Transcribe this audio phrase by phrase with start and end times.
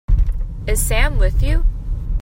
[0.65, 1.63] Is Sam with you?